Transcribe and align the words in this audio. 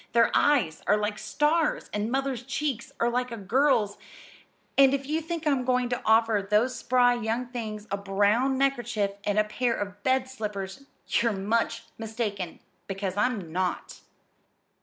Their 0.13 0.31
eyes 0.33 0.81
are 0.87 0.97
like 0.97 1.19
stars, 1.19 1.87
and 1.93 2.09
Mother's 2.11 2.41
cheeks 2.41 2.91
are 2.99 3.07
like 3.11 3.31
a 3.31 3.37
girl's; 3.37 3.99
and 4.75 4.95
if 4.95 5.05
you 5.05 5.21
think 5.21 5.45
I'm 5.45 5.63
going 5.63 5.89
to 5.89 6.01
offer 6.07 6.41
those 6.41 6.75
spry 6.75 7.13
young 7.13 7.45
things 7.45 7.85
a 7.91 7.97
brown 7.97 8.57
neckerchief 8.57 9.11
and 9.25 9.37
a 9.37 9.43
pair 9.43 9.75
of 9.75 10.01
bed 10.01 10.27
slippers 10.27 10.85
you're 11.07 11.31
much 11.31 11.83
mistaken 11.99 12.59
because 12.87 13.15
I'm 13.15 13.51
not!" 13.51 13.99